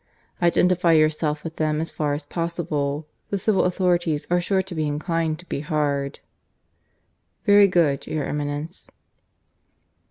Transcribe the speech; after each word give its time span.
Identify 0.41 0.93
yourself 0.93 1.43
with 1.43 1.57
them 1.57 1.79
as 1.79 1.91
far 1.91 2.13
as 2.15 2.25
possible. 2.25 3.05
The 3.29 3.37
civil 3.37 3.65
authorities 3.65 4.25
are 4.31 4.41
sure 4.41 4.63
to 4.63 4.73
be 4.73 4.87
inclined 4.87 5.37
to 5.37 5.45
be 5.45 5.59
hard." 5.59 6.21
"Very 7.45 7.67
good, 7.67 8.07
your 8.07 8.25
Eminence." 8.25 8.89